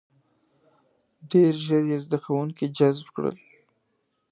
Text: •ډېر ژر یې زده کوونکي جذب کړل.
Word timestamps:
•ډېر 1.31 1.53
ژر 1.65 1.83
یې 1.91 1.97
زده 2.05 2.17
کوونکي 2.25 2.65
جذب 2.77 3.07
کړل. 3.15 3.37